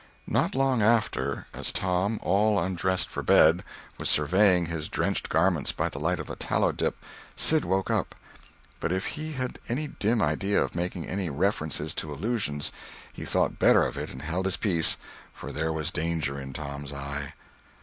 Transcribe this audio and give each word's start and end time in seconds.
Not 0.25 0.55
long 0.55 0.81
after, 0.81 1.45
as 1.53 1.71
Tom, 1.71 2.19
all 2.23 2.57
undressed 2.59 3.07
for 3.07 3.21
bed, 3.21 3.63
was 3.99 4.09
surveying 4.09 4.65
his 4.65 4.89
drenched 4.89 5.29
garments 5.29 5.71
by 5.71 5.89
the 5.89 5.99
light 5.99 6.19
of 6.19 6.27
a 6.27 6.35
tallow 6.35 6.71
dip, 6.71 7.05
Sid 7.35 7.63
woke 7.65 7.91
up; 7.91 8.15
but 8.79 8.91
if 8.91 9.09
he 9.13 9.33
had 9.33 9.59
any 9.69 9.85
dim 9.89 10.19
idea 10.19 10.59
of 10.59 10.73
making 10.73 11.07
any 11.07 11.29
"references 11.29 11.93
to 11.93 12.11
allusions," 12.11 12.71
he 13.13 13.25
thought 13.25 13.59
better 13.59 13.83
of 13.85 13.95
it 13.95 14.09
and 14.09 14.23
held 14.23 14.45
his 14.47 14.57
peace, 14.57 14.97
for 15.33 15.51
there 15.51 15.71
was 15.71 15.91
danger 15.91 16.41
in 16.41 16.51
Tom's 16.51 16.93
eye. 16.93 17.33